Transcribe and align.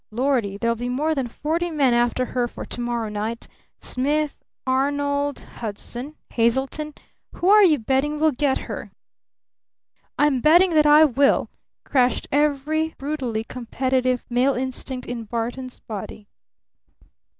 "Lordy! 0.09 0.57
There'll 0.57 0.75
be 0.75 0.89
more 0.89 1.13
than 1.13 1.27
forty 1.27 1.69
men 1.69 1.93
after 1.93 2.25
her 2.25 2.47
for 2.47 2.65
to 2.65 2.81
morrow 2.81 3.07
night! 3.07 3.47
Smith! 3.77 4.43
Arnold! 4.65 5.41
Hudson! 5.41 6.15
Hazeltine! 6.31 6.95
Who 7.33 7.49
are 7.49 7.61
you 7.63 7.77
betting 7.77 8.19
will 8.19 8.31
get 8.31 8.57
her?" 8.65 8.93
"I'M 10.17 10.41
BETTING 10.41 10.71
THAT 10.73 10.87
I 10.87 11.05
WILL!" 11.05 11.51
crashed 11.85 12.27
every 12.31 12.95
brutally 12.97 13.43
competitive 13.43 14.25
male 14.27 14.55
instinct 14.55 15.05
in 15.07 15.25
Barton's 15.25 15.77
body. 15.77 16.27